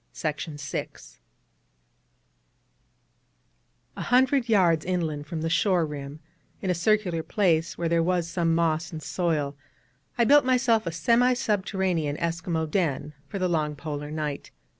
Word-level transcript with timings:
A 3.95 4.01
hundred 4.01 4.49
yards 4.49 4.83
inland 4.83 5.27
from 5.27 5.41
the 5.43 5.49
shore 5.51 5.85
rim, 5.85 6.21
in 6.59 6.71
a 6.71 6.73
circular 6.73 7.21
place 7.21 7.77
where 7.77 7.87
there 7.87 8.01
was 8.01 8.27
some 8.27 8.55
moss 8.55 8.91
and 8.91 9.03
soil, 9.03 9.55
I 10.17 10.23
built 10.23 10.43
myself 10.43 10.87
a 10.87 10.91
semi 10.91 11.33
subterranean 11.35 12.17
Eskimo 12.17 12.65
den 12.65 13.13
for 13.27 13.37
the 13.37 13.47
long 13.47 13.75
Polar 13.75 14.09
night. 14.09 14.49